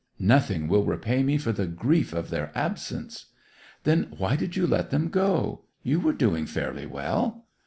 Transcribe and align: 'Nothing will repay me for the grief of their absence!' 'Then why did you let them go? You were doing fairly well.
'Nothing 0.17 0.67
will 0.67 0.83
repay 0.83 1.21
me 1.21 1.37
for 1.37 1.51
the 1.51 1.67
grief 1.67 2.11
of 2.11 2.31
their 2.31 2.51
absence!' 2.57 3.27
'Then 3.83 4.11
why 4.17 4.35
did 4.35 4.55
you 4.55 4.65
let 4.65 4.89
them 4.89 5.09
go? 5.09 5.65
You 5.83 5.99
were 5.99 6.11
doing 6.13 6.47
fairly 6.47 6.87
well. 6.87 7.45